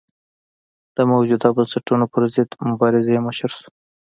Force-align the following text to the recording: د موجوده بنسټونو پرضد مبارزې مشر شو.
د 0.95 0.97
موجوده 1.11 1.49
بنسټونو 1.55 2.05
پرضد 2.13 2.49
مبارزې 2.69 3.15
مشر 3.27 3.49
شو. 3.59 3.69